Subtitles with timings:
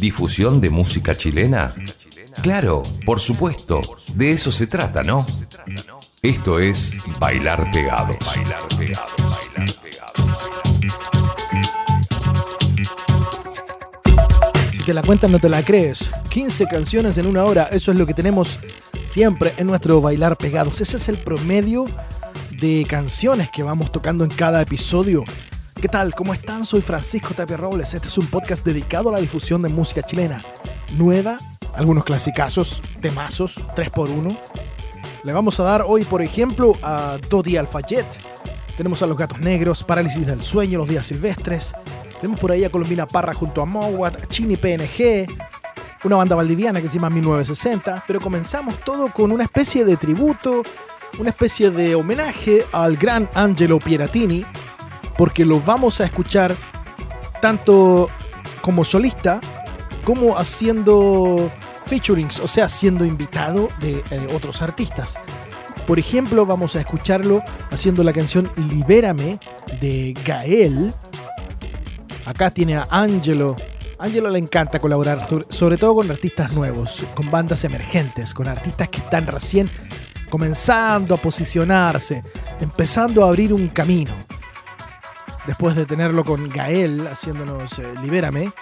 [0.00, 1.74] ¿Difusión de música chilena?
[2.42, 3.80] Claro, por supuesto,
[4.14, 5.26] de eso se trata, ¿no?
[6.22, 8.16] Esto es Bailar Pegados.
[8.36, 9.40] Bailar Pegados.
[9.54, 10.38] Bailar Pegados.
[14.70, 16.10] Si te la cuentan, no te la crees.
[16.30, 18.58] 15 canciones en una hora, eso es lo que tenemos
[19.04, 20.80] siempre en nuestro Bailar Pegados.
[20.80, 21.86] Ese es el promedio
[22.50, 25.24] de canciones que vamos tocando en cada episodio.
[25.82, 26.14] ¿Qué tal?
[26.14, 26.64] ¿Cómo están?
[26.64, 27.92] Soy Francisco Tapia Robles.
[27.92, 30.40] Este es un podcast dedicado a la difusión de música chilena.
[30.96, 31.38] Nueva,
[31.74, 34.38] algunos clasicazos, temazos, 3x1.
[35.24, 38.06] Le vamos a dar hoy, por ejemplo, a Dodi Alfayet.
[38.76, 41.72] Tenemos a Los Gatos Negros, Parálisis del Sueño, Los Días Silvestres.
[42.20, 45.26] Tenemos por ahí a Colombina Parra junto a Mowat, Chini PNG,
[46.04, 48.04] una banda valdiviana que se llama 1960.
[48.06, 50.62] Pero comenzamos todo con una especie de tributo,
[51.18, 54.44] una especie de homenaje al gran Angelo Pieratini,
[55.16, 56.56] porque lo vamos a escuchar
[57.40, 58.08] tanto
[58.60, 59.40] como solista
[60.04, 61.50] como haciendo
[61.86, 65.18] featurings, o sea, siendo invitado de eh, otros artistas.
[65.86, 69.38] Por ejemplo, vamos a escucharlo haciendo la canción Libérame
[69.80, 70.94] de Gael.
[72.24, 73.56] Acá tiene a Angelo.
[73.98, 78.98] Angelo le encanta colaborar, sobre todo con artistas nuevos, con bandas emergentes, con artistas que
[78.98, 79.70] están recién
[80.30, 82.22] comenzando a posicionarse,
[82.60, 84.12] empezando a abrir un camino
[85.46, 88.52] después de tenerlo con Gael haciéndonos eh, Libérame,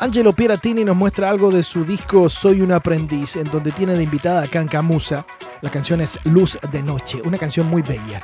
[0.00, 4.04] Angelo Pieratini nos muestra algo de su disco Soy un aprendiz, en donde tiene de
[4.04, 5.26] invitada a Kanka Musa.
[5.60, 8.22] La canción es Luz de Noche, una canción muy bella.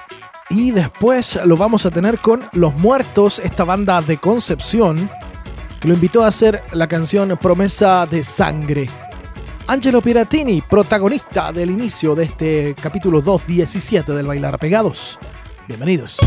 [0.50, 5.10] Y después lo vamos a tener con Los Muertos, esta banda de Concepción,
[5.80, 8.88] que lo invitó a hacer la canción Promesa de Sangre.
[9.66, 15.19] Angelo Pieratini, protagonista del inicio de este capítulo 2.17 del Bailar Pegados.
[15.66, 16.19] Bienvenidos.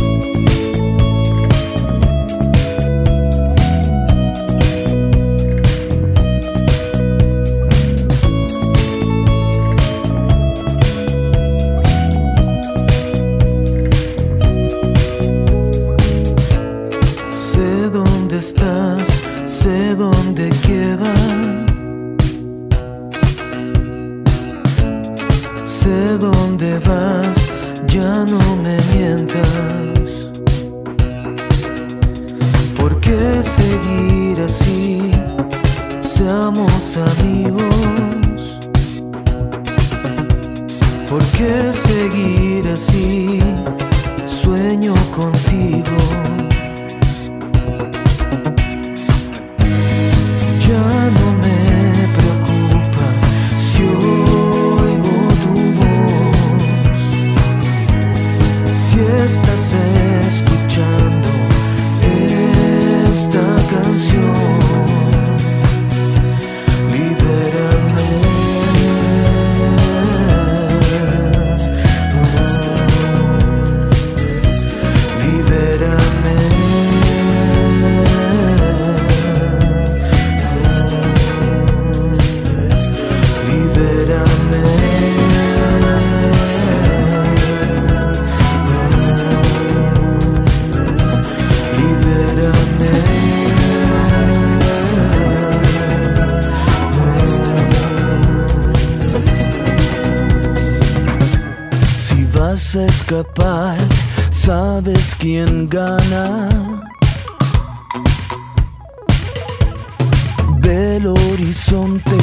[112.07, 112.17] Horizonte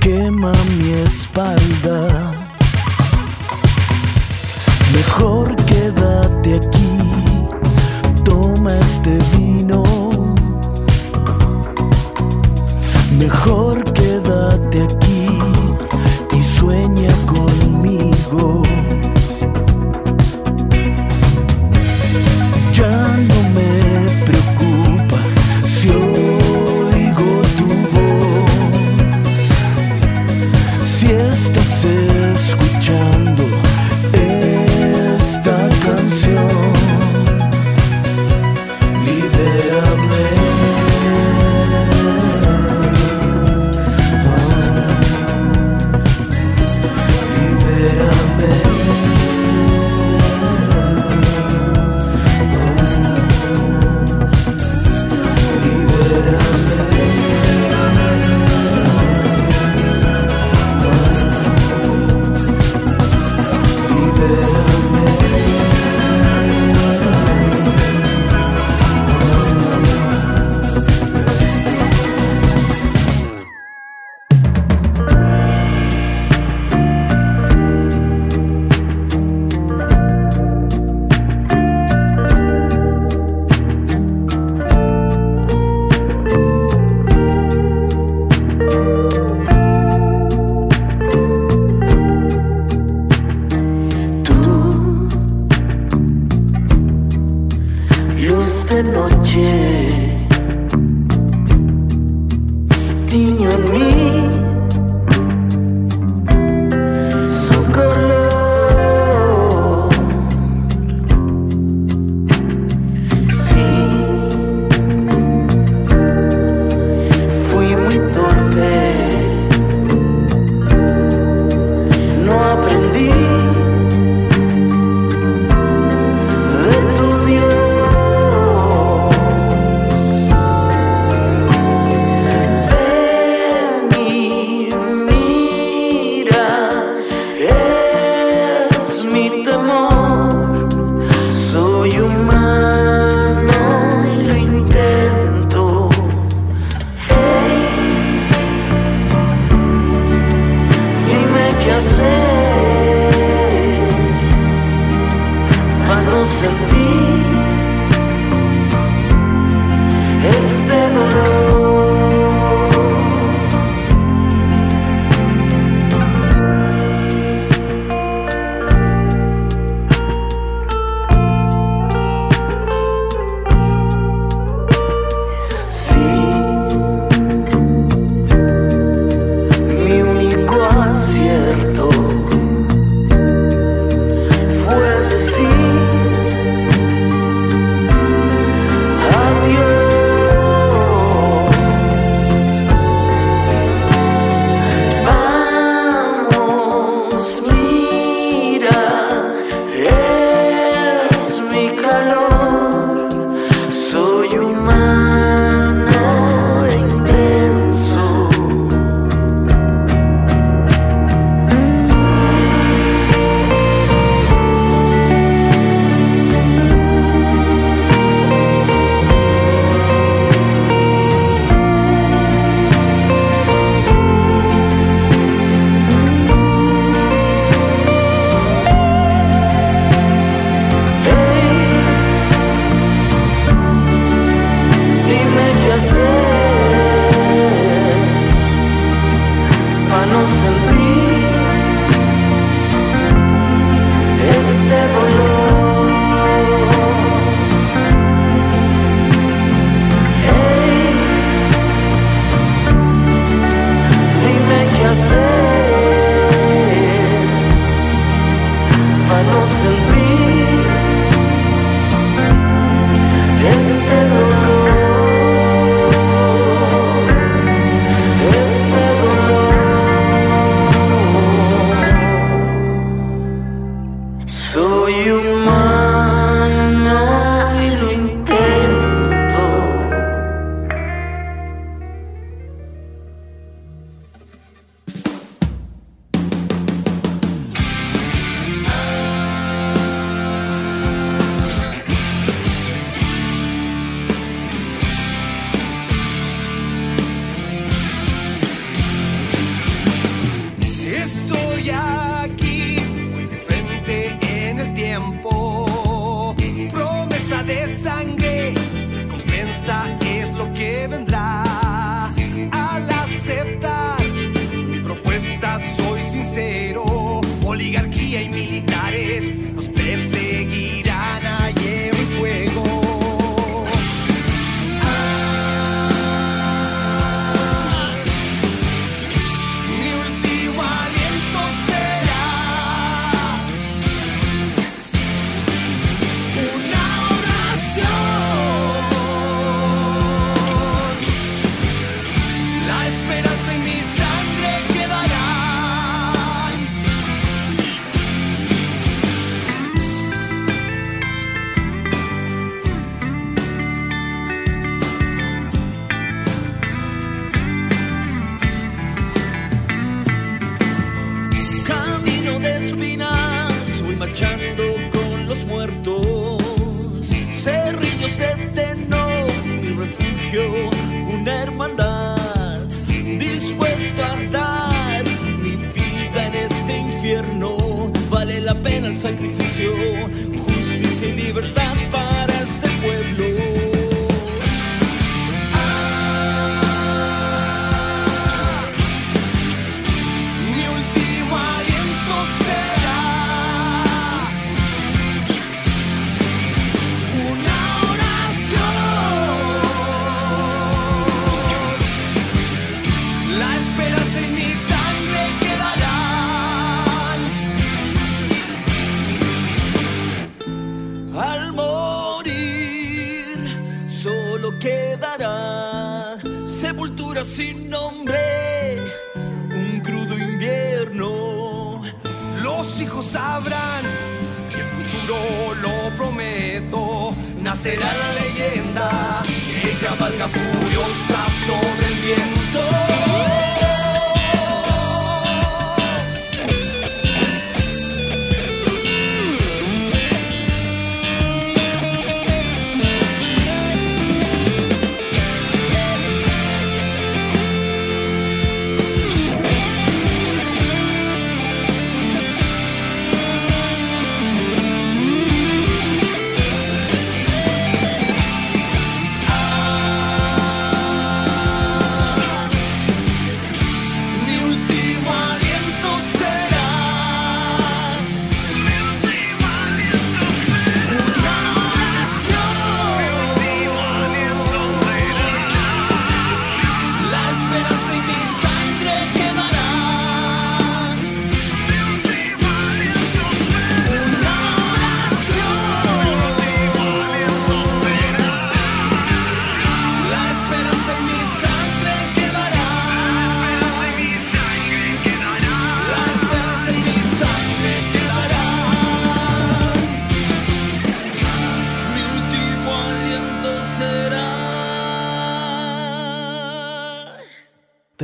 [0.00, 2.32] quema mi espalda.
[4.92, 6.98] Mejor quédate aquí,
[8.24, 9.82] toma este vino.
[13.18, 15.17] Mejor quédate aquí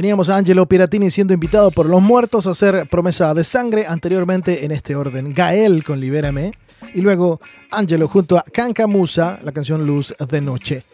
[0.04, 4.66] Teníamos a Angelo Piratini siendo invitado por los muertos a hacer promesa de sangre, anteriormente
[4.66, 6.52] en este orden Gael con Libérame,
[6.92, 10.84] y luego Angelo junto a Kanka Musa, la canción Luz de Noche.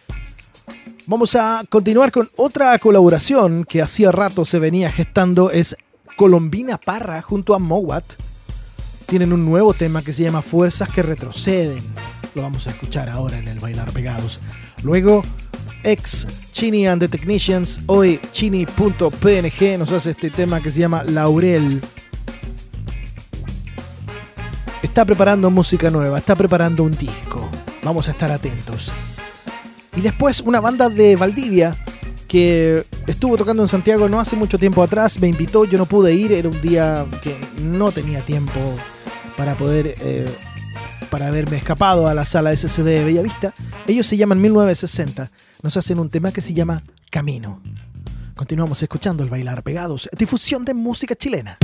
[1.06, 5.74] Vamos a continuar con otra colaboración que hacía rato se venía gestando, es
[6.16, 8.04] Colombina Parra junto a Mowat.
[9.06, 11.82] Tienen un nuevo tema que se llama Fuerzas que retroceden.
[12.36, 14.38] Lo vamos a escuchar ahora en el Bailar Pegados.
[14.84, 15.24] Luego,
[15.84, 21.80] ex Chini and the Technicians, hoy chini.png, nos hace este tema que se llama Laurel.
[24.82, 27.48] Está preparando música nueva, está preparando un disco.
[27.82, 28.92] Vamos a estar atentos.
[29.96, 31.76] Y después una banda de Valdivia
[32.28, 36.14] que estuvo tocando en Santiago no hace mucho tiempo atrás, me invitó, yo no pude
[36.14, 38.60] ir, era un día que no tenía tiempo
[39.36, 40.30] para poder, eh,
[41.10, 43.54] para haberme escapado a la sala SCD de Bellavista.
[43.86, 45.30] Ellos se llaman 1960,
[45.62, 47.62] nos hacen un tema que se llama Camino.
[48.34, 51.58] Continuamos escuchando el Bailar Pegados, difusión de música chilena.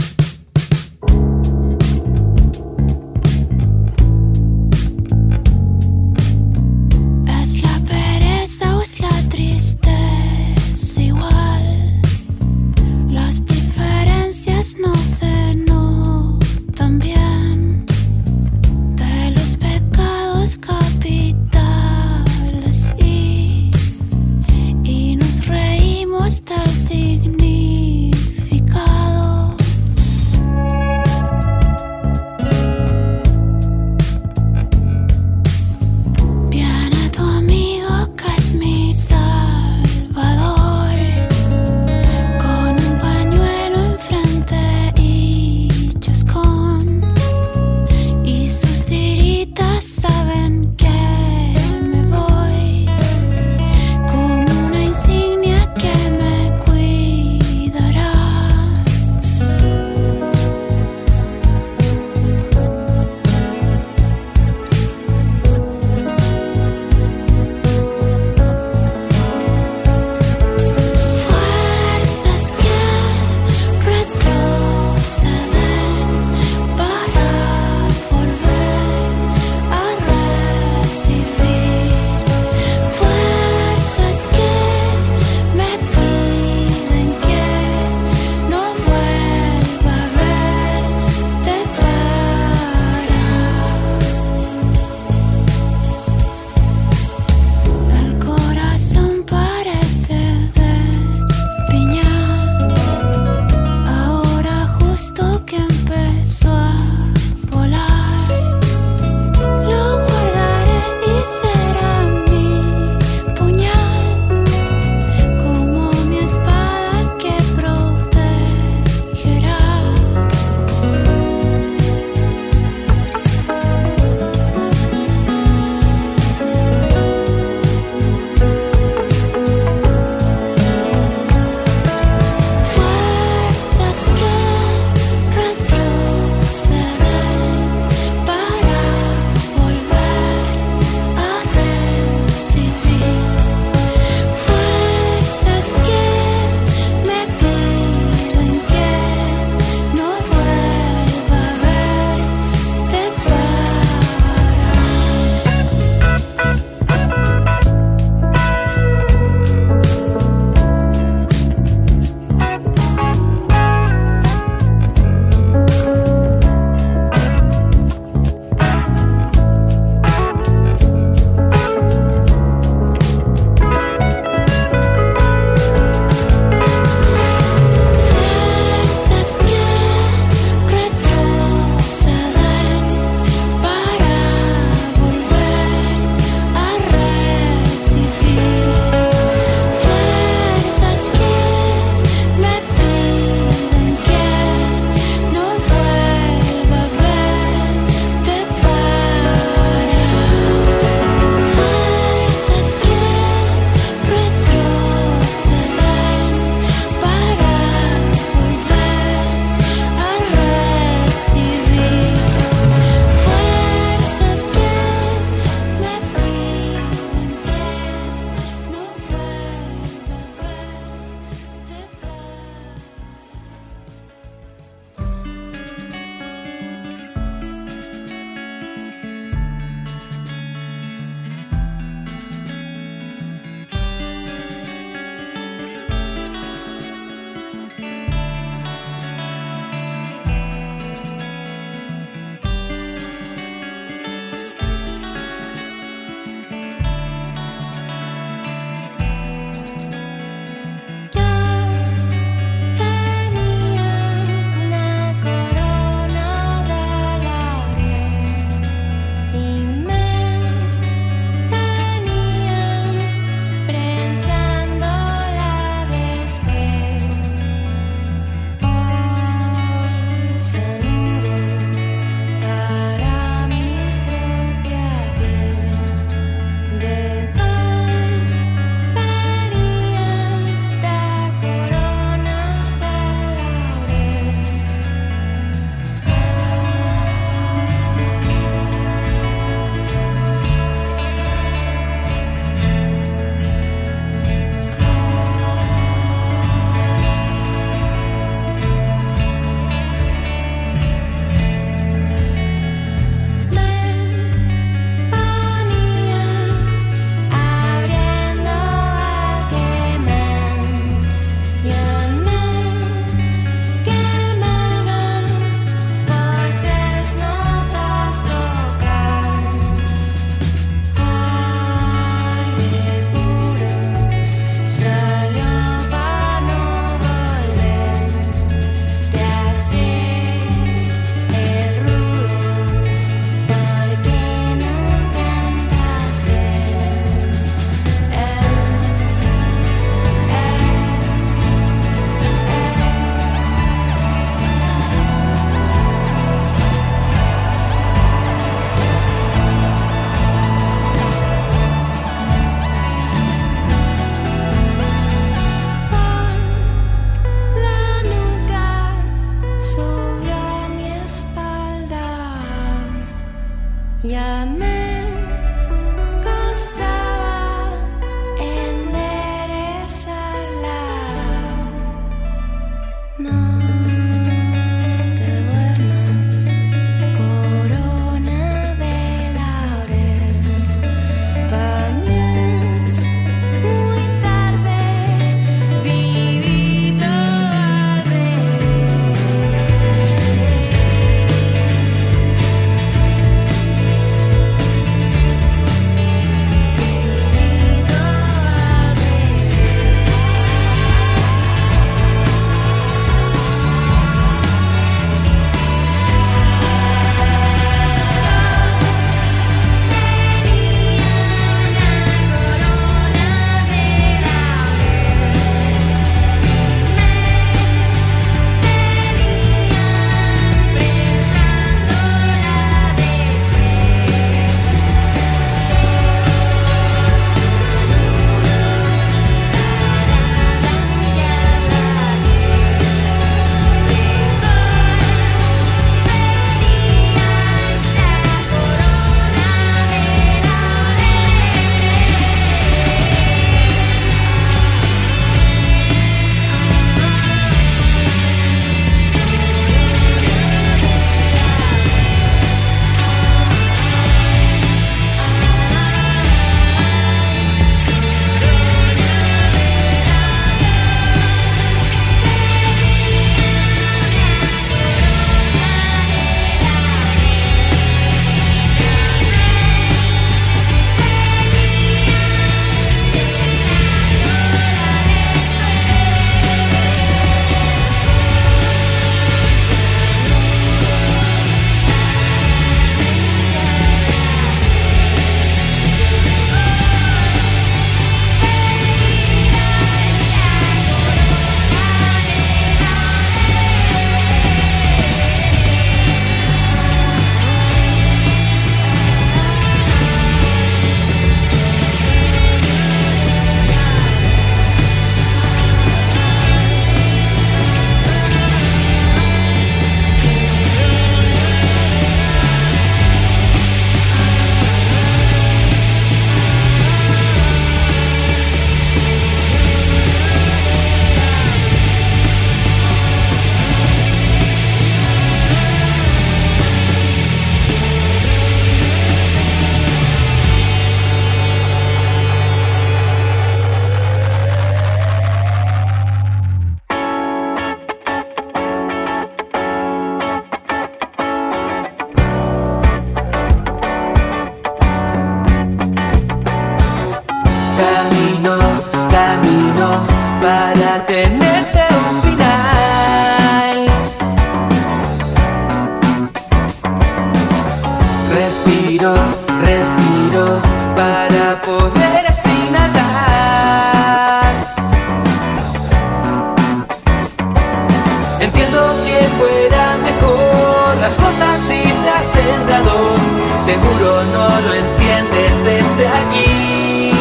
[574.32, 577.12] No lo entiendes desde aquí.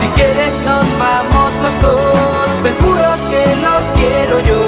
[0.00, 2.62] Si quieres nos vamos los dos.
[2.62, 4.62] Te juro que lo quiero yo.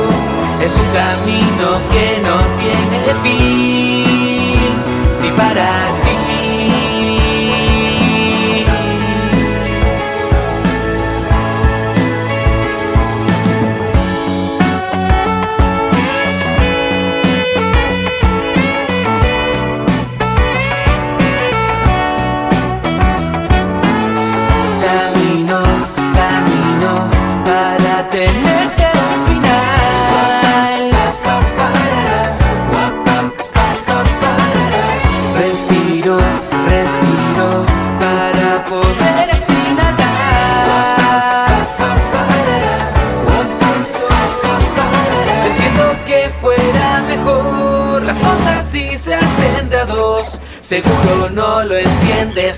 [0.65, 4.73] Es un camino que no tiene fin.
[5.21, 5.69] Ni para
[6.05, 6.24] ti.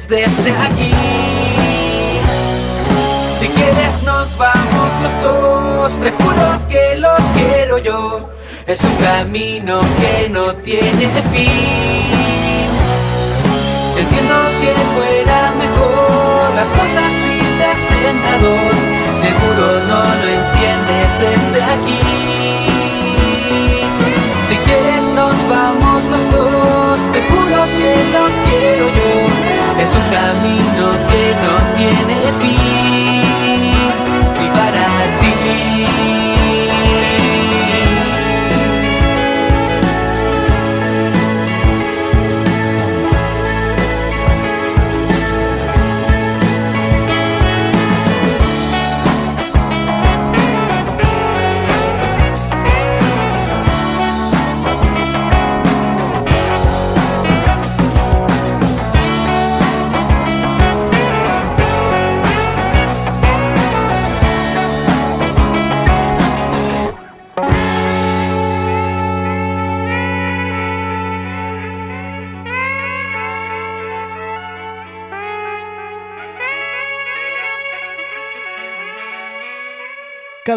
[0.09, 0.93] Desde aquí.
[3.41, 8.31] Si quieres nos vamos los dos, te juro que lo quiero yo.
[8.67, 12.07] Es un camino que no tiene fin.
[13.99, 18.77] Entiendo que fuera mejor las cosas si se hacen a dos.
[19.21, 22.26] Seguro no lo entiendes desde aquí.
[30.17, 33.16] Camino que no tiene fin.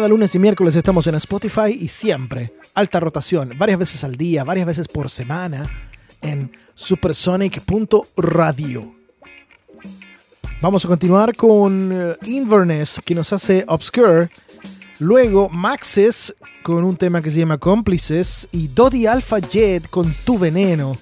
[0.00, 4.44] Cada lunes y miércoles estamos en Spotify y siempre, alta rotación, varias veces al día,
[4.44, 5.70] varias veces por semana,
[6.22, 8.94] en supersonic.radio.
[10.62, 14.30] Vamos a continuar con eh, Inverness, que nos hace Obscure.
[15.00, 18.48] Luego Maxes con un tema que se llama Cómplices.
[18.52, 20.96] Y Dodi Alpha Jet con Tu Veneno.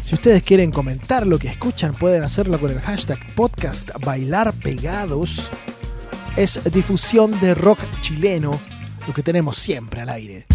[0.00, 5.50] Si ustedes quieren comentar lo que escuchan, pueden hacerlo con el hashtag podcast Bailar Pegados.
[6.36, 8.58] Es difusión de rock chileno,
[9.06, 10.46] lo que tenemos siempre al aire.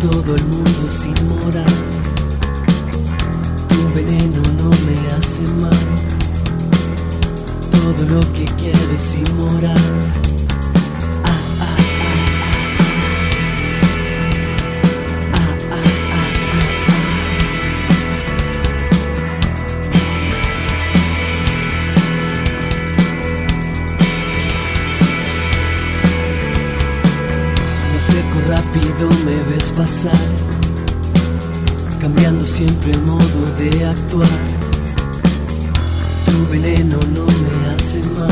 [0.00, 1.74] Todo el mundo es inmoral.
[3.68, 5.86] Tu veneno no me hace mal.
[7.70, 10.29] Todo lo que quiero es inmoral.
[28.70, 30.12] Rápido, me ves pasar,
[32.00, 34.28] cambiando siempre el modo de actuar.
[36.26, 38.30] Tu veneno no me hace mal,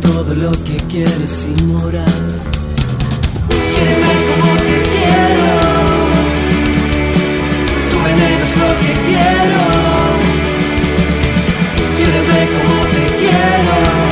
[0.00, 2.40] todo lo que quiero es inmoral.
[3.48, 5.50] Quiereme como te quiero,
[7.90, 9.64] tu veneno es lo que quiero.
[11.96, 14.11] Quiereme como te quiero.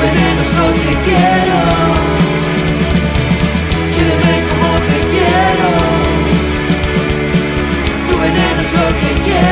[0.00, 1.58] Veneno es lo que quiero.
[3.94, 5.70] Quiereme como te quiero.
[8.08, 9.47] Tu veneno es lo que quiero.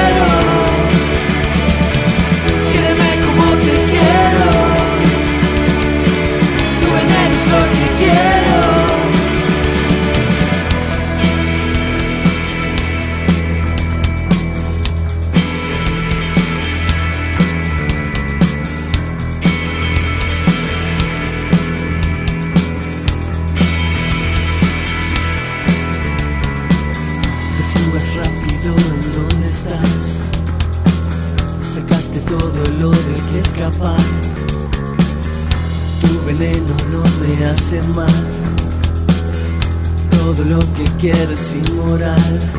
[41.06, 42.55] Lo que quiero es inmoral.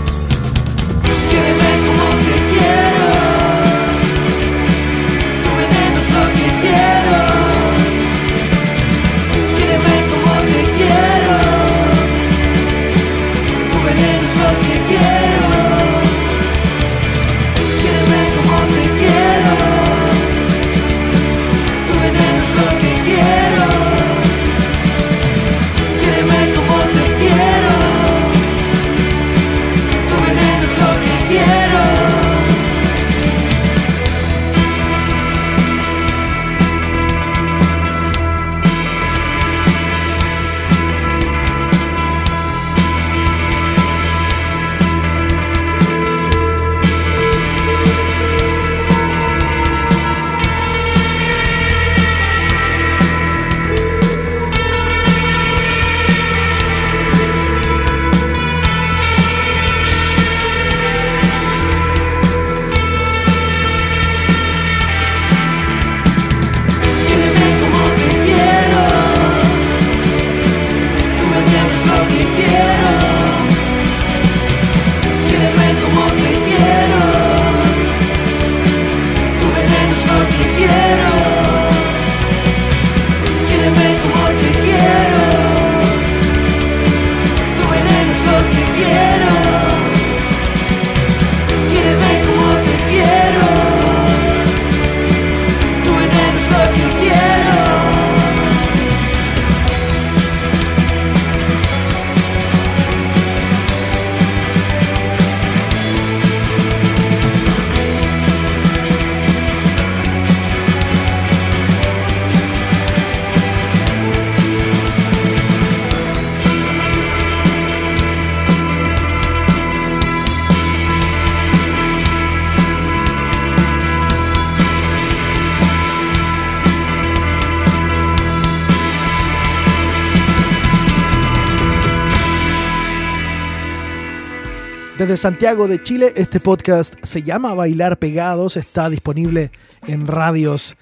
[134.97, 139.51] Desde Santiago de Chile, este podcast se llama Bailar Pegados, está disponible
[139.85, 140.75] en radios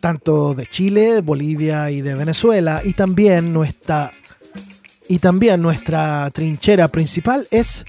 [0.00, 4.10] tanto de Chile, Bolivia y de Venezuela, y también nuestra,
[6.32, 7.84] trinchera principal es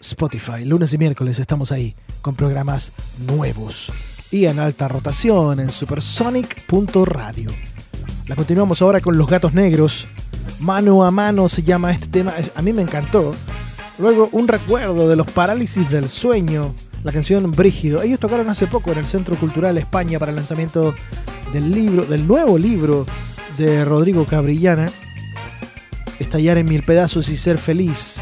[0.00, 0.64] Spotify.
[0.64, 2.90] Lunes y miércoles estamos ahí con programas
[3.24, 3.92] nuevos
[4.32, 7.52] y en alta rotación en supersonic.radio.
[8.26, 10.08] La continuamos ahora con Los Gatos Negros.
[10.58, 12.34] Mano a mano se llama este tema.
[12.56, 13.36] A mí me encantó.
[13.98, 16.74] Luego, un recuerdo de los parálisis del sueño,
[17.04, 18.02] la canción Brígido.
[18.02, 20.94] Ellos tocaron hace poco en el Centro Cultural España para el lanzamiento
[21.52, 23.06] del libro, del nuevo libro
[23.58, 24.90] de Rodrigo Cabrillana,
[26.18, 28.20] Estallar en mil pedazos y ser feliz.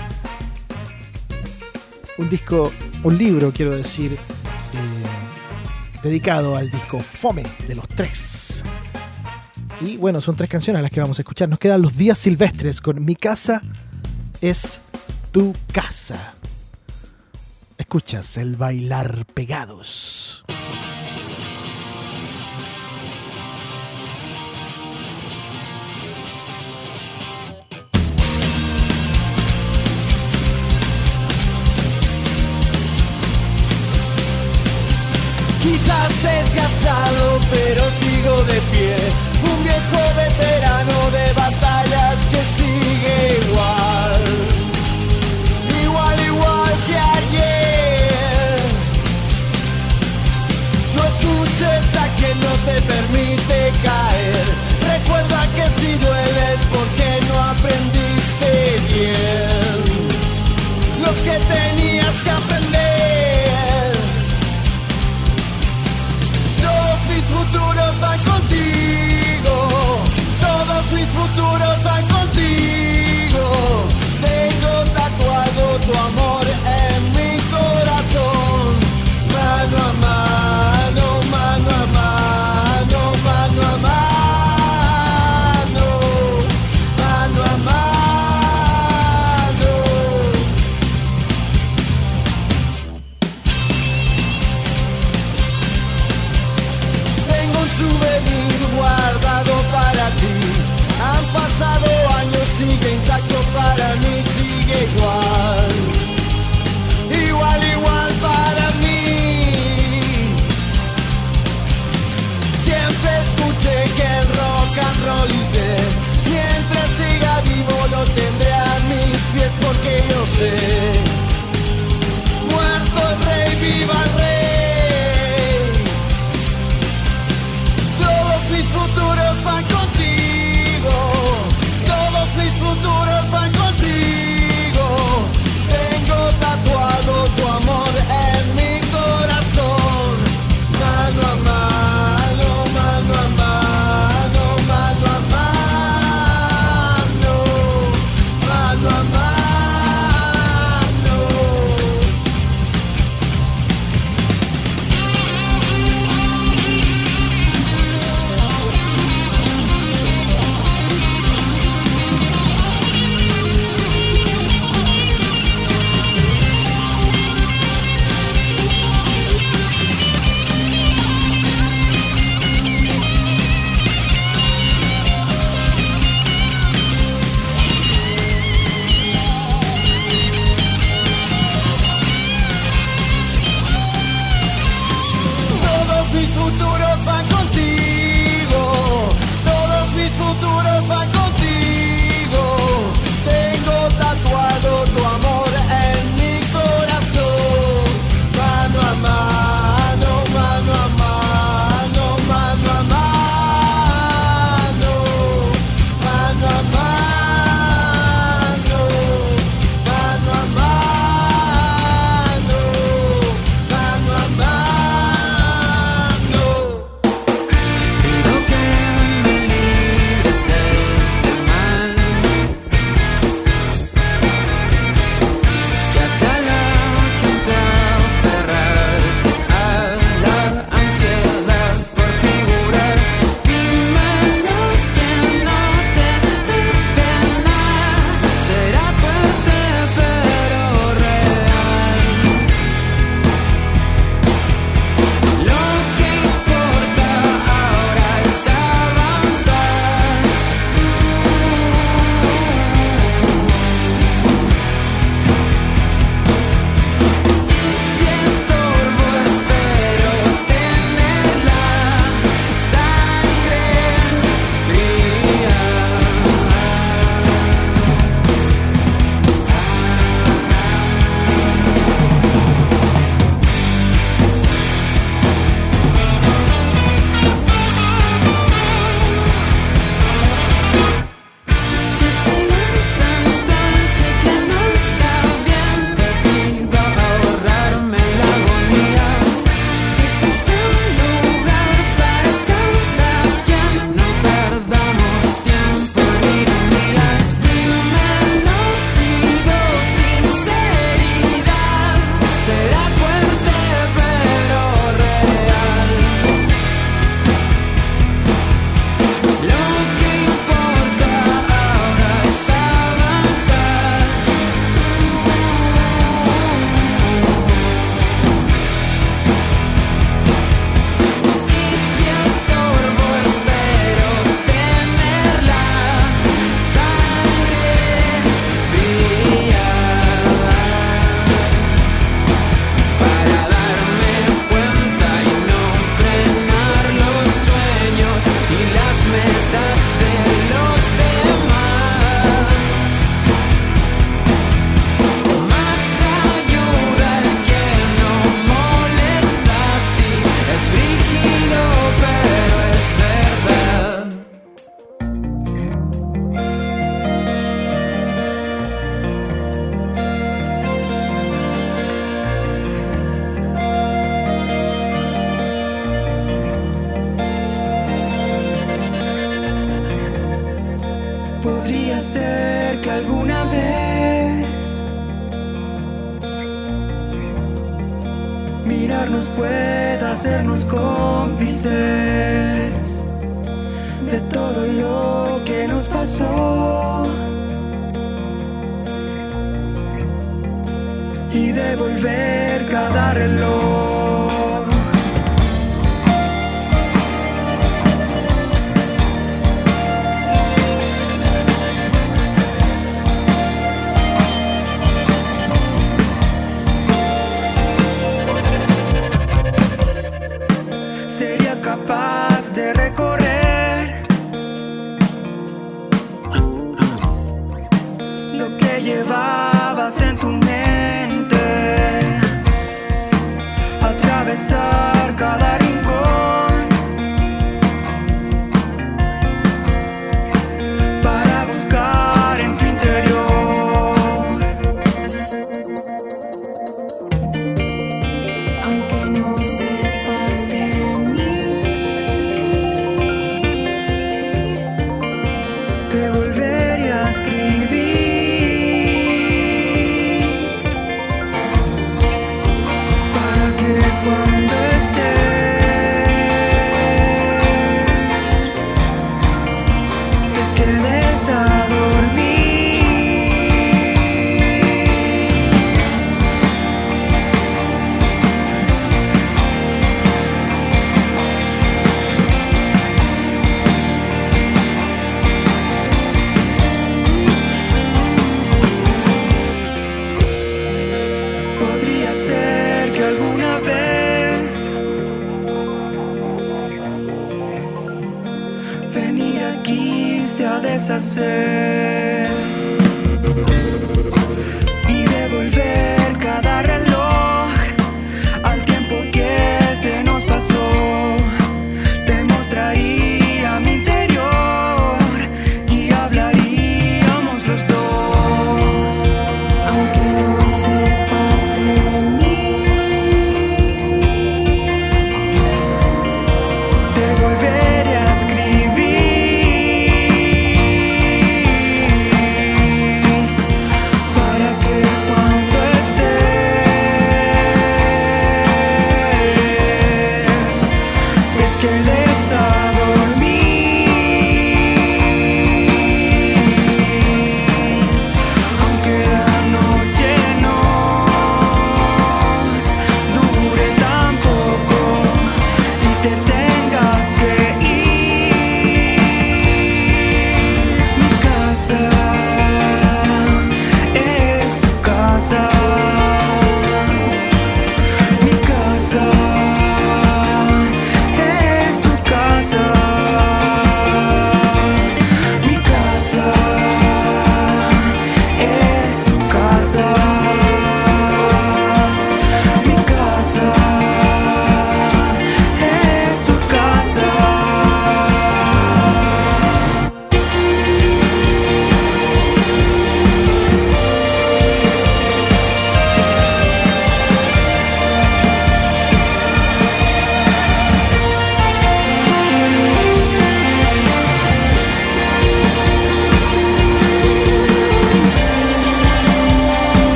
[2.18, 4.18] Un disco, un libro, quiero decir, eh,
[6.02, 8.64] dedicado al disco Fome de los tres.
[9.80, 11.48] Y bueno, son tres canciones las que vamos a escuchar.
[11.48, 13.62] Nos quedan Los Días Silvestres con Mi Casa
[14.40, 14.80] es
[15.32, 16.34] tu casa.
[17.78, 20.44] Escuchas el bailar pegados.
[35.62, 38.96] Quizás desgastado, pero sigo de pie.
[39.44, 41.29] Un viejo veterano de
[52.88, 53.59] permite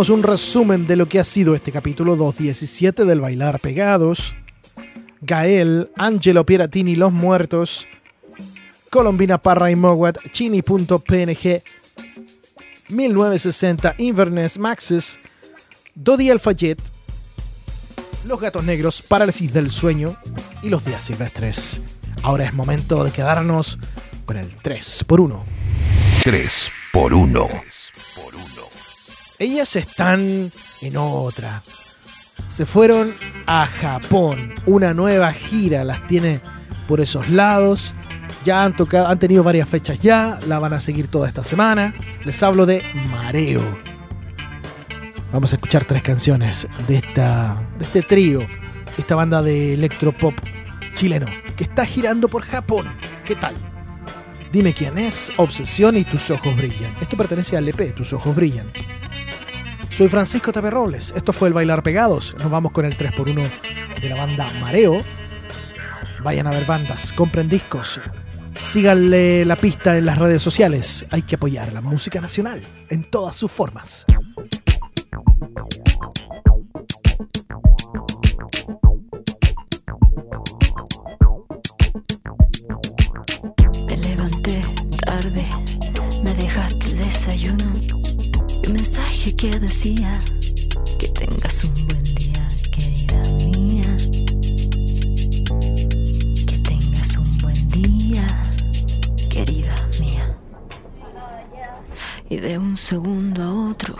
[0.00, 4.34] Tenemos un resumen de lo que ha sido este capítulo 217 del Bailar Pegados.
[5.20, 7.86] Gael, Angelo Pieratini, Los Muertos,
[8.88, 11.62] Colombina Parra y Mowat, Chini.png,
[12.88, 15.20] 1960, Inverness, Maxis,
[15.94, 16.78] Dodi Alfayet,
[18.24, 20.16] Los Gatos Negros, Parálisis del Sueño
[20.62, 21.82] y Los Días Silvestres.
[22.22, 23.78] Ahora es momento de quedarnos
[24.24, 25.44] con el 3 por 1
[26.24, 28.59] 3 por 1
[29.40, 31.62] ellas están en otra.
[32.46, 33.16] Se fueron
[33.46, 34.54] a Japón.
[34.66, 36.40] Una nueva gira las tiene
[36.86, 37.94] por esos lados.
[38.44, 41.94] Ya han tocado, han tenido varias fechas ya, la van a seguir toda esta semana.
[42.24, 43.62] Les hablo de Mareo.
[45.32, 48.46] Vamos a escuchar tres canciones de esta de este trío,
[48.98, 50.34] esta banda de electropop
[50.94, 51.26] chileno
[51.56, 52.88] que está girando por Japón.
[53.24, 53.54] ¿Qué tal?
[54.52, 56.90] Dime quién es, Obsesión y tus ojos brillan.
[57.00, 58.66] Esto pertenece al EP, tus ojos brillan.
[59.90, 61.12] Soy Francisco Tape Robles.
[61.16, 62.34] Esto fue el Bailar Pegados.
[62.38, 63.50] Nos vamos con el 3x1
[64.00, 65.02] de la banda Mareo.
[66.22, 68.00] Vayan a ver bandas, compren discos,
[68.58, 71.06] síganle la pista en las redes sociales.
[71.10, 74.06] Hay que apoyar la música nacional en todas sus formas.
[89.22, 90.18] dije que decía
[90.98, 93.96] que tengas un buen día, querida mía.
[96.46, 98.26] Que tengas un buen día,
[99.28, 100.38] querida mía.
[102.30, 103.94] Y de un segundo a otro,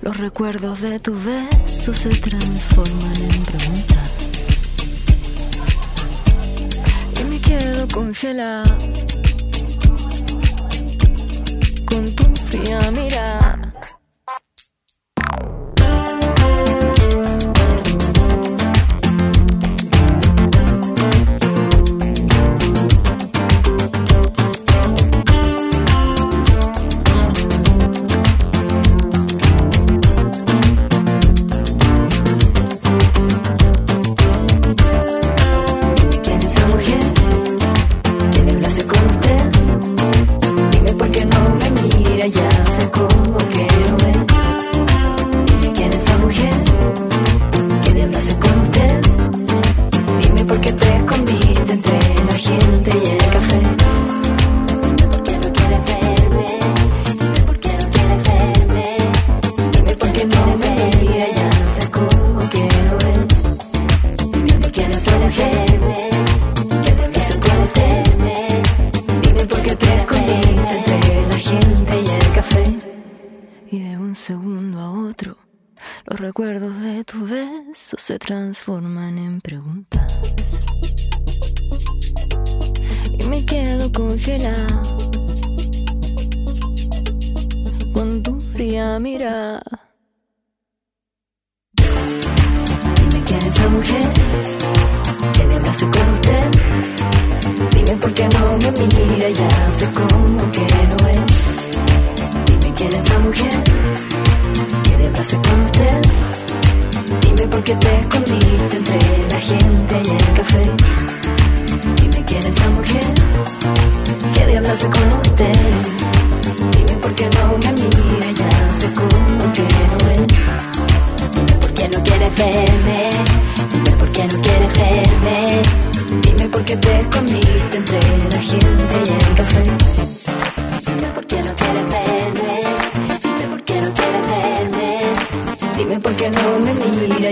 [0.00, 4.10] los recuerdos de tu beso se transforman en preguntas.
[7.20, 8.78] Y me quedo congelada
[11.84, 13.75] con tu fría mirada.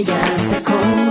[0.01, 1.04] ya se comió.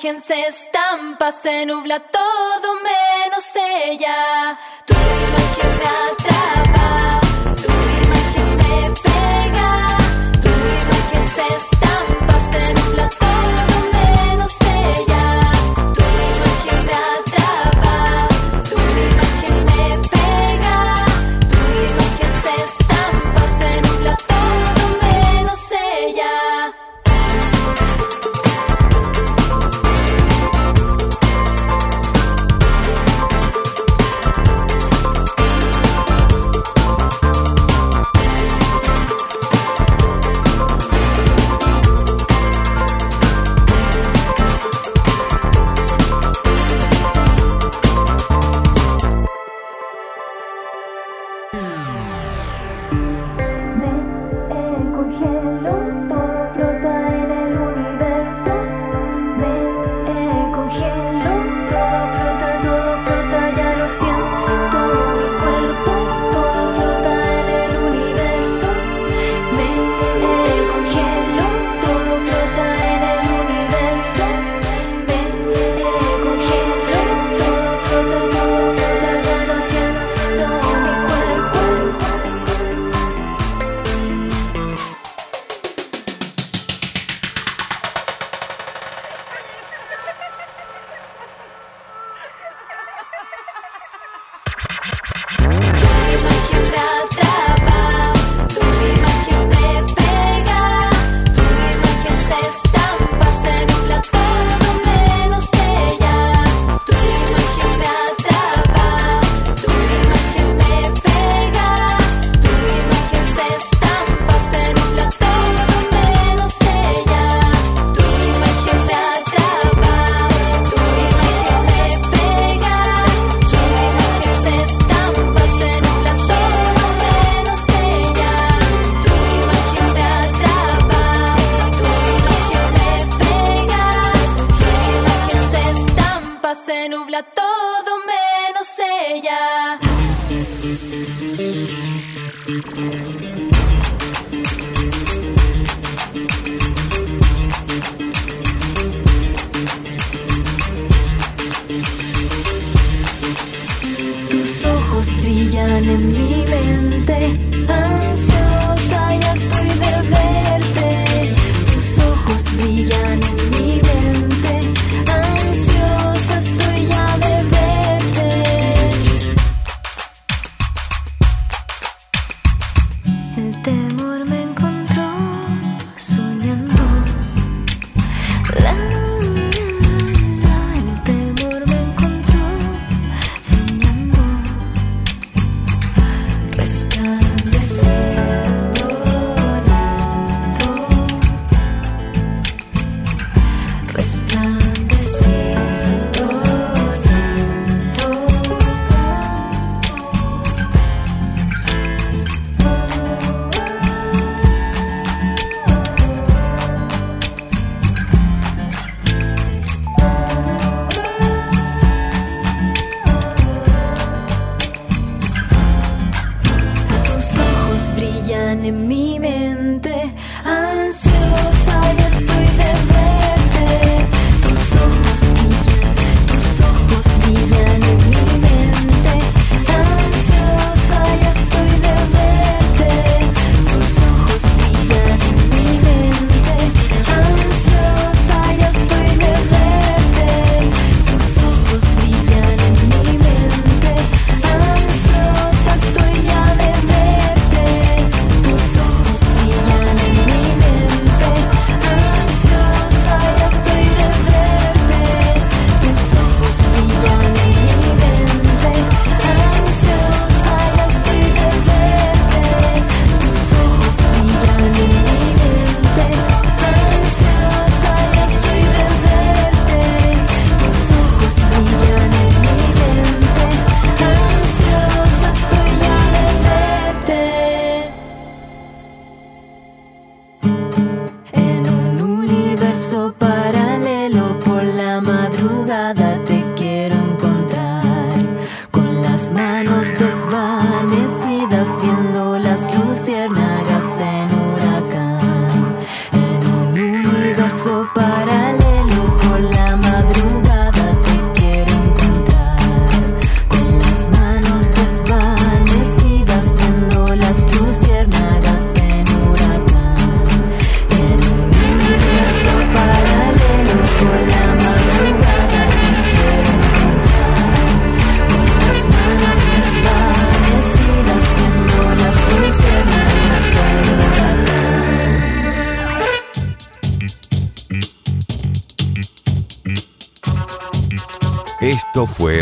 [0.00, 4.58] imagen se estampa, se nubla todo menos ella.